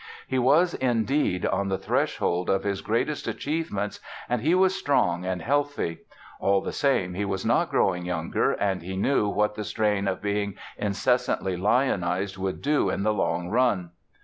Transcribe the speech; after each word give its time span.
He 0.27 0.39
was, 0.39 0.73
indeed, 0.73 1.45
on 1.45 1.67
the 1.67 1.77
threshold 1.77 2.49
of 2.49 2.63
his 2.63 2.81
greatest 2.81 3.27
achievements 3.27 3.99
and 4.27 4.41
he 4.41 4.55
was 4.55 4.73
strong 4.73 5.25
and 5.25 5.43
healthy. 5.43 5.99
All 6.39 6.59
the 6.59 6.71
same 6.71 7.13
he 7.13 7.23
was 7.23 7.45
not 7.45 7.69
growing 7.69 8.03
younger. 8.03 8.53
And 8.53 8.81
he 8.81 8.97
knew 8.97 9.29
what 9.29 9.53
the 9.53 9.63
strain 9.63 10.07
of 10.07 10.19
being 10.19 10.55
incessantly 10.75 11.55
lionized 11.55 12.35
would 12.39 12.63
do 12.63 12.89
in 12.89 13.03
the 13.03 13.13
long 13.13 13.49
run. 13.51 13.91